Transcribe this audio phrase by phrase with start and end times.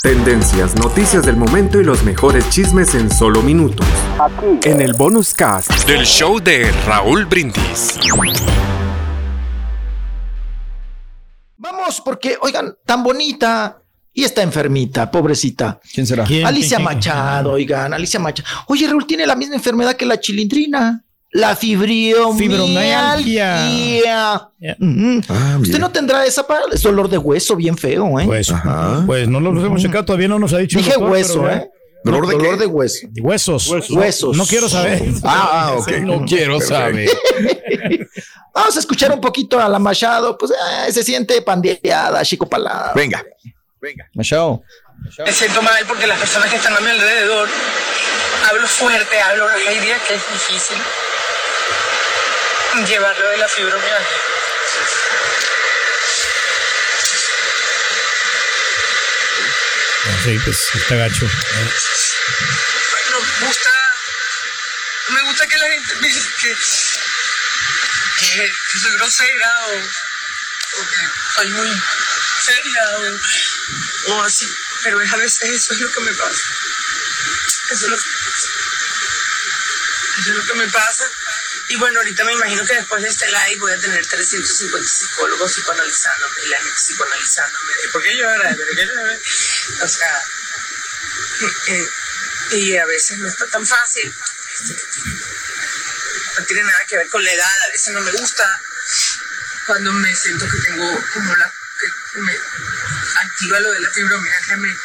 [0.00, 3.86] Tendencias, noticias del momento y los mejores chismes en solo minutos.
[4.18, 4.68] Aquí.
[4.68, 7.98] En el bonus cast del show de Raúl Brindis.
[11.58, 13.82] Vamos, porque, oigan, tan bonita.
[14.14, 15.78] Y está enfermita, pobrecita.
[15.92, 16.24] ¿Quién será?
[16.24, 18.48] Alicia Machado, oigan, Alicia Machado.
[18.66, 21.04] Oye, Raúl tiene la misma enfermedad que la chilindrina.
[21.34, 22.36] La fibromialgia.
[22.36, 24.34] Fibromialgia.
[25.28, 28.26] Ah, Usted no tendrá esa para es dolor de hueso bien feo, ¿eh?
[28.26, 28.52] Pues,
[29.06, 30.76] pues no lo hemos checado, todavía no nos ha dicho.
[30.76, 31.70] Dije hueso, ¿eh?
[32.04, 32.60] ¿Dolor de dolor qué?
[32.60, 33.06] de hueso.
[33.18, 33.90] Huesos.
[33.90, 34.36] Huesos.
[34.36, 35.02] No quiero saber.
[35.24, 35.90] Ah, ah, ok.
[36.00, 37.08] No quiero saber.
[38.54, 42.92] Vamos a escuchar un poquito a la Machado, pues eh, se siente pandeada, chico palada.
[42.94, 43.24] Venga,
[43.80, 44.06] venga.
[44.14, 44.62] Machado.
[45.24, 47.48] Me siento mal porque las personas que están a mi alrededor,
[48.50, 50.76] hablo fuerte, hablo hay días que es difícil
[52.86, 54.20] llevarlo de la fibromialgia.
[60.24, 61.26] Sí, pues está gacho.
[63.10, 63.70] No me gusta,
[65.08, 66.56] me gusta que la gente piense que,
[68.18, 71.82] que, que soy grosera o, o que soy muy
[72.40, 74.48] seria o, o así,
[74.82, 76.42] pero es a veces eso es lo que me pasa.
[77.70, 78.06] Eso es lo, eso
[80.18, 81.10] es lo que me pasa.
[81.68, 85.52] Y bueno, ahorita me imagino que después de este live voy a tener 350 psicólogos
[85.52, 87.72] psicoanalizándome y la gente psicoanalizándome.
[87.92, 88.56] ¿Por qué lloras?
[89.82, 90.22] O sea,
[91.68, 91.88] eh,
[92.52, 94.14] y a veces no está tan fácil.
[96.38, 98.60] No tiene nada que ver con la edad, a veces no me gusta
[99.66, 102.36] cuando me siento que tengo como la que me
[103.22, 104.76] activa lo de la fibromialgia, me,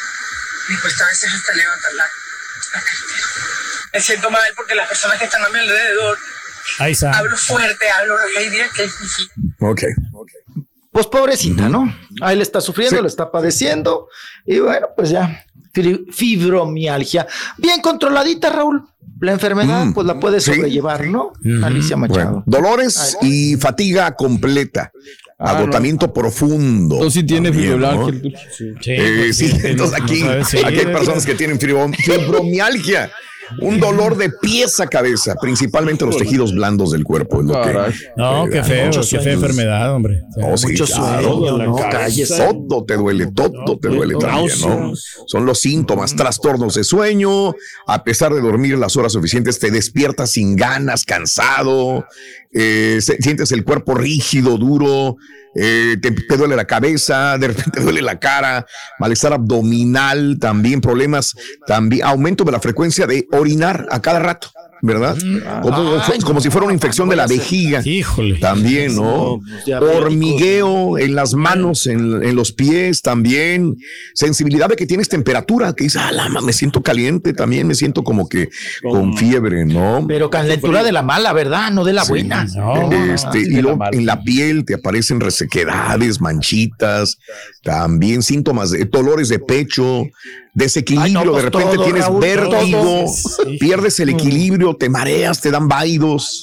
[0.68, 2.10] me cuesta a veces hasta levantar la,
[2.72, 2.82] la.
[3.92, 6.18] Me siento mal porque las personas que están a mi alrededor
[6.78, 7.16] Ahí está.
[7.18, 9.28] hablo fuerte, hablo hay días que es difícil.
[9.60, 9.82] Ok.
[10.90, 11.94] Pues pobrecita, ¿no?
[12.22, 14.08] Ahí le está sufriendo, le está padeciendo.
[14.46, 15.44] Y bueno, pues ya,
[16.12, 17.26] fibromialgia.
[17.58, 18.82] Bien controladita, Raúl.
[19.20, 20.54] La enfermedad, Mm, pues la puede sí.
[20.54, 21.32] sobrellevar, ¿no?
[21.64, 22.24] Alicia Machado.
[22.30, 24.92] Bueno, dolores y fatiga completa.
[25.40, 26.98] Agotamiento profundo.
[26.98, 27.52] Tú sí ¿no?
[28.12, 28.38] fibromialgia.
[28.56, 30.58] Sí, Eh, pues, sí, sí, entonces no aquí, sabes, sí.
[30.64, 33.10] aquí hay personas que tienen fibro- fibromialgia.
[33.60, 37.40] Un dolor de pies a cabeza, principalmente los tejidos blandos del cuerpo.
[37.40, 37.92] Es lo que.
[38.16, 40.22] No, qué feo, qué fea enfermedad, hombre.
[40.34, 41.38] Sí, Mucho claro.
[41.38, 41.76] sueño, ¿no?
[42.68, 44.92] Todo te duele, todo te duele también, ¿no?
[45.26, 47.54] Son los síntomas, trastornos de sueño.
[47.86, 52.06] A pesar de dormir las horas suficientes, te despiertas sin ganas, cansado,
[52.52, 55.16] eh, sientes el cuerpo rígido, duro,
[55.60, 58.66] eh, te, te duele la cabeza, de repente te duele la cara,
[58.98, 61.34] malestar abdominal, también problemas,
[61.66, 64.50] también aumento de la frecuencia de orinar a cada rato.
[64.80, 65.16] ¿Verdad?
[65.62, 67.82] Como, Ay, como si fuera una infección de la vejiga.
[67.84, 68.38] Híjole.
[68.38, 69.40] También, ¿no?
[69.64, 69.96] pues.
[69.96, 73.76] Hormigueo en las manos, en, en los pies también.
[74.14, 78.28] Sensibilidad de que tienes temperatura, que dices, ah, me siento caliente también, me siento como
[78.28, 78.48] que
[78.82, 80.04] con fiebre, ¿no?
[80.06, 81.70] Pero calentura de la mala, ¿verdad?
[81.70, 82.44] No de la buena.
[82.44, 87.18] No, Este, y luego en la piel te aparecen resequedades, manchitas,
[87.62, 90.06] también síntomas de dolores de pecho,
[90.58, 93.04] desequilibrio, Ay, no, de pues repente todo, tienes Raúl, vértigo.
[93.08, 93.58] Sí.
[93.58, 96.42] pierdes el equilibrio, te mareas, te dan vaidos,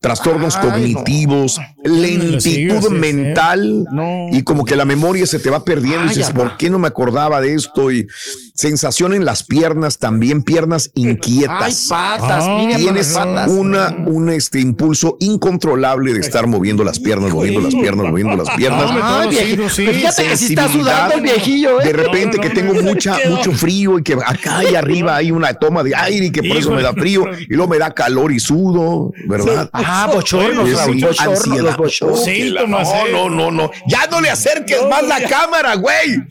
[0.00, 4.26] trastornos Ay, cognitivos, lentitud mental No.
[4.32, 6.30] y como que la memoria se te va perdiendo y dices.
[6.32, 7.90] ¿por qué no me acordaba de esto?
[7.92, 8.06] Y
[8.54, 11.86] sensación en las piernas, también piernas Ay, inquietas.
[11.88, 13.48] patas, Ah, Tienes patas.
[13.50, 18.54] una, un este impulso incontrolable de estar moviendo las piernas, moviendo las piernas, moviendo las
[18.56, 18.90] piernas.
[19.02, 19.68] Ay, viejito.
[19.68, 19.84] sí.
[19.84, 21.84] Pues Fíjate que sí está sudando el viejillo, ¿eh?
[21.86, 25.16] De repente No, que no, tengo no, mucha, mucho frío y que acá y arriba
[25.16, 27.78] hay una toma de aire y que por eso me da frío y luego me
[27.78, 29.70] da calor y sudo, ¿verdad?
[29.72, 31.58] Ah, bochornos, bochornos, ansiedad.
[31.64, 32.26] los bochornos.
[32.68, 33.70] No, no, no, no.
[33.86, 36.22] Ya no le acerques más la cámara, güey.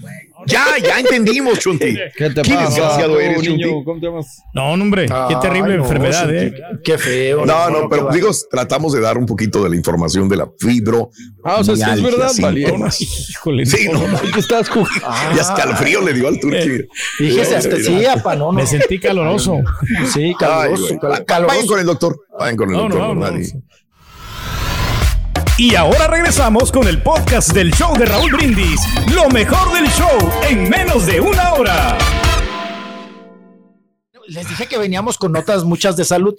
[0.47, 1.95] Ya, ya entendimos, Chunti.
[2.17, 2.69] ¿Qué te Qué pasa?
[2.69, 3.67] desgraciado tú, eres, niño?
[3.69, 3.83] Chunti.
[3.85, 4.41] ¿Cómo te llamas?
[4.53, 6.53] No, hombre, qué terrible Ay, no, enfermedad, ¿eh?
[6.83, 7.45] Qué feo.
[7.45, 11.09] No, no, pero digo, tratamos de dar un poquito de la información de la fibro.
[11.43, 12.31] Ah, o sea, sí es verdad.
[13.29, 13.65] Híjole.
[13.65, 14.19] Sí, no, no.
[14.33, 14.91] ¿Qué estás jugando?
[15.05, 16.87] Ah, y hasta el frío le dio al turqui.
[17.17, 18.53] Fíjese, hasta sí, apa, no, no.
[18.53, 19.59] Me sentí caloroso.
[20.13, 20.99] Sí, Ay, caluroso, güey.
[20.99, 21.55] cal- Va- caloroso.
[21.55, 22.19] Vayan con el doctor.
[22.39, 23.41] Vayan con el No, doctor.
[25.61, 28.81] Y ahora regresamos con el podcast del show de Raúl Brindis.
[29.13, 31.99] Lo mejor del show en menos de una hora.
[34.25, 36.35] Les dije que veníamos con notas muchas de salud.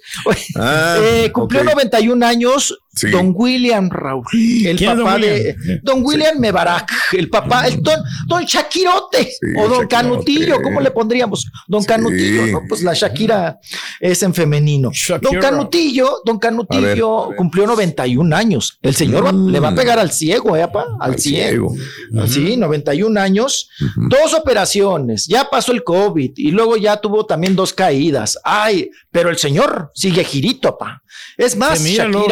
[0.57, 1.69] Ah, eh, cumplió ok.
[1.69, 3.09] 91 años Sí.
[3.09, 5.79] Don William Raúl, el ¿Quién es don papá de William?
[5.81, 9.87] Don William Mebarak, el papá, el don, don Shakirote o Don Shakirote.
[9.87, 11.47] Canutillo, ¿cómo le pondríamos?
[11.67, 12.61] Don Canutillo, ¿no?
[12.69, 13.59] Pues la Shakira
[13.99, 14.91] es en femenino.
[14.93, 15.31] Shakira.
[15.31, 18.77] Don Canutillo, Don Canutillo cumplió 91 años.
[18.81, 20.61] El señor va- le va a pegar al ciego, ¿eh?
[20.63, 21.01] Al, Mm.
[21.01, 21.73] Al ciego.
[22.11, 22.27] ciego.
[22.27, 27.73] Sí, 91 años, dos operaciones, ya pasó el COVID y luego ya tuvo también dos
[27.73, 28.37] caídas.
[28.43, 31.01] Ay, pero el señor sigue girito, pa.
[31.37, 32.27] Es más, luego,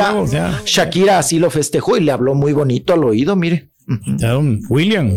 [0.52, 0.84] Shakira, ya.
[0.84, 3.70] Shakira así lo festejó y le habló muy bonito al oído, mire.
[3.88, 5.10] Don William.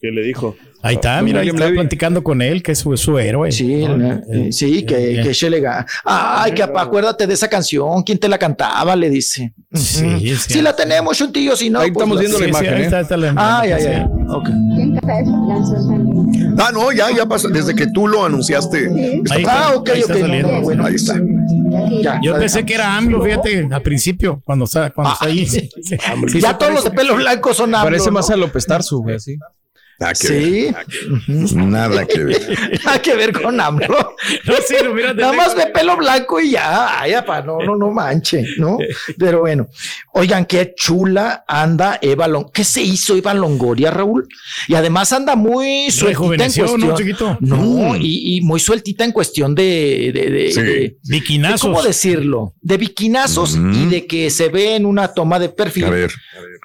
[0.00, 0.54] ¿Qué le dijo?
[0.82, 1.78] Ahí está, mira, ahí William está Levy.
[1.78, 3.50] platicando con él, que es su, su héroe.
[3.50, 4.12] Sí, ¿no?
[4.30, 8.02] eh, sí, que, eh, que se le ga- Ay, que acuérdate de esa canción.
[8.02, 8.94] ¿Quién te la cantaba?
[8.94, 9.54] Le dice.
[9.72, 10.04] Sí,
[10.36, 10.52] sí.
[10.54, 11.80] Si la tenemos, un tío, si no.
[11.80, 12.84] Ahí pues estamos viendo la Sí, sí, imagen, ahí ¿eh?
[12.84, 13.88] está, ahí está la Ay, ay, sí.
[13.88, 14.04] ay.
[14.28, 14.48] Ok.
[16.58, 17.48] Ah, no, ya, ya pasó.
[17.48, 18.88] Desde que tú lo anunciaste.
[19.30, 20.20] Ahí Ah, ok, ahí está ok.
[20.20, 20.52] no, saliendo.
[20.52, 20.84] no, bueno.
[20.86, 21.14] Ahí está.
[22.02, 25.46] Ya, Yo pensé que era AMLO, fíjate, al principio, cuando está, cuando está ahí.
[25.54, 25.96] Sí, sí,
[26.28, 28.12] sí, ya sí, todos los de pelo blanco son AMLO, Parece ¿no?
[28.12, 29.36] más a López Tarso, güey, así.
[30.00, 31.54] Nada que Sí, ver.
[31.56, 32.80] Nada que ver.
[32.84, 34.16] nada que ver con AMLO.
[34.46, 37.00] No, sí, no, mira, Nada más de pelo blanco y ya.
[37.00, 38.78] Ay, apa, no, no, no manche, ¿no?
[39.18, 39.68] Pero bueno,
[40.12, 42.50] oigan, qué chula anda Eva Long.
[42.52, 44.26] ¿Qué se hizo Eva Longoria, Raúl?
[44.68, 46.80] Y además anda muy sueltita en cuestión.
[46.80, 47.38] ¿no, chiquito?
[47.40, 47.96] No, Mm.
[48.00, 50.60] y, y muy sueltita en cuestión de, de, de- Sí.
[50.60, 51.60] de- de- Biquinazos.
[51.60, 52.54] ¿Cómo decirlo?
[52.60, 55.84] De biquinazos y de que se ve en una toma de perfil.
[55.84, 56.12] A ver.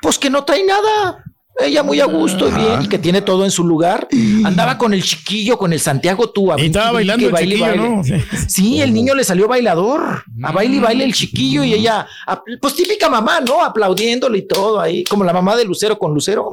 [0.01, 1.23] Pues que no trae nada.
[1.61, 4.07] Ella muy a gusto y bien, y que tiene todo en su lugar.
[4.45, 6.51] Andaba con el chiquillo, con el Santiago tú.
[6.57, 8.03] Y estaba bailando el chiquillo, ¿no?
[8.03, 8.13] Sí.
[8.47, 10.23] Sí, el niño le salió bailador.
[10.43, 12.07] A baile y baile el chiquillo y ella,
[12.61, 13.63] pues típica mamá, ¿no?
[13.63, 16.51] Aplaudiéndole y todo ahí, como la mamá de Lucero con Lucero,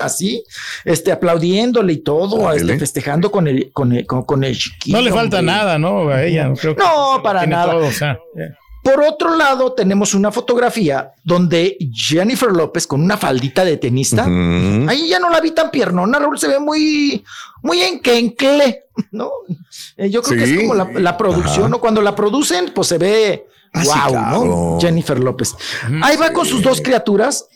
[0.00, 0.44] así,
[0.84, 4.96] este, aplaudiéndole y todo, este, festejando con el, con el, con, con el chiquillo.
[4.98, 5.52] No le falta hombre.
[5.54, 6.08] nada, ¿no?
[6.08, 6.48] A ella.
[6.48, 7.72] No, creo que No, para tiene nada.
[7.72, 8.18] todo, o sea,
[8.84, 14.24] Por otro lado, tenemos una fotografía donde Jennifer López con una faldita de tenista.
[14.24, 17.24] Ahí ya no la vi tan piernona, Raúl se ve muy,
[17.62, 19.30] muy enquencle, ¿no?
[19.96, 21.68] Eh, yo creo que es como la, la producción, Ajá.
[21.70, 21.80] ¿no?
[21.80, 24.44] Cuando la producen, pues se ve Ah, sí, wow, claro.
[24.44, 24.78] ¿no?
[24.80, 25.56] Jennifer López.
[26.02, 27.48] Ahí va con sus dos criaturas.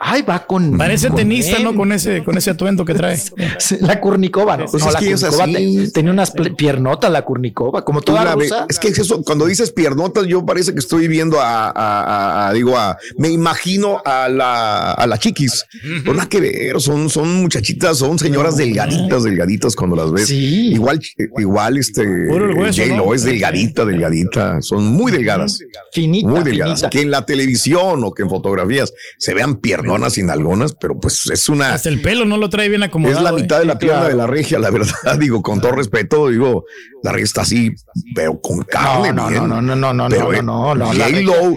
[0.00, 0.76] Ahí va con.
[0.78, 1.64] Parece con tenista, él.
[1.64, 1.74] ¿no?
[1.74, 3.16] Con ese, con ese atuendo que trae.
[3.58, 4.66] Sí, La Kurnikova, ¿no?
[4.66, 5.76] Pues No, es la que es Kurnikova así.
[5.86, 8.66] te- tenía unas piernotas, la Kurnikova, como toda Una vez- rusa.
[8.68, 12.48] es que es eso, cuando dices piernotas, yo parece que estoy viendo a, a- a-
[12.48, 15.64] a- digo, a, me imagino a la, a la chiquis.
[16.04, 20.28] No nada que ver, son, son muchachitas, son señoras delgaditas, delgaditas cuando las ves.
[20.28, 20.72] Sí.
[20.74, 21.00] Igual,
[21.38, 23.14] igual este, hueso, J-Lo ¿no?
[23.14, 25.58] es delgadita, delgadita, son muy delgadas.
[25.92, 26.80] Finita, Muy delgadas.
[26.80, 26.90] finita.
[26.90, 29.56] Que en la televisión o que en fotografías se vean
[29.88, 33.18] piernonas sin algonas, pero pues es una, Hasta el pelo no lo trae bien acomodado.
[33.18, 33.42] es la ¿eh?
[33.42, 34.10] mitad de la pierna claro.
[34.10, 36.64] de la regia, la verdad, digo, con todo respeto, digo,
[37.02, 37.72] la regia está así,
[38.14, 39.12] pero con carne.
[39.12, 41.56] no, no, no, no, no, Pero, no, eh, no, no, J-Lo,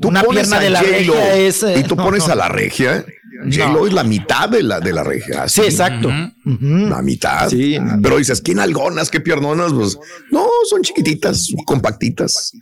[0.00, 2.32] tú Una pones pierna a de la regia es, eh, y tú no, pones no.
[2.32, 3.04] a la regia,
[3.44, 5.48] J-Lo es la mitad de la, de la regia.
[5.48, 6.10] Sí, exacto.
[6.44, 7.48] La mitad.
[7.48, 7.78] Sí.
[8.02, 9.72] Pero dices, ¿qué nalgonas, qué piernonas?
[9.72, 9.98] Pues
[10.30, 12.52] no, son chiquititas, compactitas.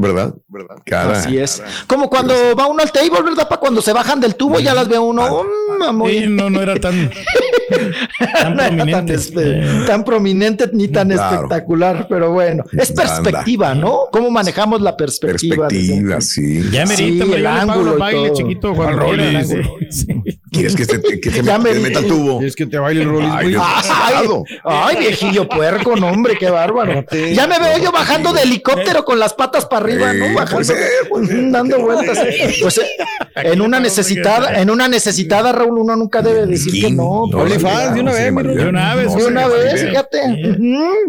[0.00, 0.34] ¿Verdad?
[0.48, 0.76] ¿Verdad?
[0.86, 1.62] Cada, Así es.
[1.86, 3.46] Como cuando va uno al table, ¿verdad?
[3.46, 5.44] Para cuando se bajan del tubo, ya las ve uno.
[5.92, 7.10] muy- Sí, no, no era tan,
[7.70, 9.86] tan no era tan, prominente.
[9.86, 11.34] tan prominente ni tan Claro.
[11.36, 13.02] espectacular, pero bueno, es Anda.
[13.02, 14.02] perspectiva, ¿no?
[14.12, 15.68] ¿Cómo manejamos la perspectiva?
[15.68, 16.62] perspectiva, sí.
[16.70, 18.34] Ya me Sí, merita, hombre, el ángulo y todo.
[18.34, 18.74] chiquito,
[19.44, 19.56] sí,
[19.90, 20.06] sí.
[20.52, 22.40] ¿Quieres que, se, que Ya me, le meta el tubo?
[22.42, 23.54] Es que te baile el Rollis, Ay.
[23.58, 24.26] Ay,
[24.64, 27.04] ay, viejillo puerco, no, hombre, qué bárbaro.
[27.34, 30.34] Ya me veo yo bajando de helicóptero con las patas para arriba, Sí, ¿no?
[30.34, 31.50] Bajando, puede ser, puede ser.
[31.50, 32.18] dando vueltas.
[32.62, 32.84] Pues eh,
[33.36, 37.26] en una necesitada, en una necesitada, Raúl, uno nunca debe decir que no.
[37.30, 38.56] No, pues, OnlyFans, de una vez.
[38.56, 40.56] De una vez, de una vez, fíjate.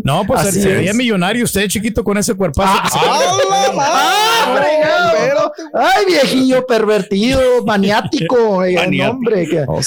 [0.04, 2.82] No, pues sería millonario usted, chiquito, con ese cuerpazo.
[2.84, 5.52] que se- ¡Ah, fregado!
[5.74, 8.64] ¡Ay, viejillo pervertido, maniático!
[8.66, 9.80] eh, hombre, Oh.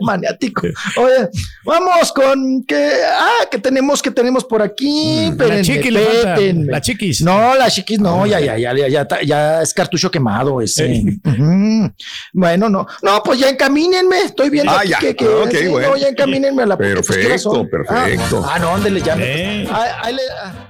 [0.00, 0.62] Maniático.
[0.96, 1.28] Oye,
[1.64, 5.30] vamos con que ah, que tenemos que tenemos por aquí.
[5.38, 6.34] La le falta.
[6.34, 6.72] espérenme.
[6.72, 7.20] La chiquis.
[7.22, 11.02] No, la chiquis no, ya, ya, ya, ya, ya, ya es cartucho quemado ese.
[11.24, 11.92] Ujú.
[12.32, 14.20] Bueno, no, no, pues ya encamínenme.
[14.24, 14.98] Estoy viendo Ah, aquí ya.
[14.98, 15.88] que, que Ok, sí, bueno.
[15.90, 17.68] no, ya encamínenme a la pues, ¿qué horas son?
[17.68, 18.46] Perfecto, Ah, perfecto.
[18.48, 19.16] Ah, no, ándele, ya.
[19.18, 19.66] Eh.
[19.70, 20.69] Ahí- ahí le- ah.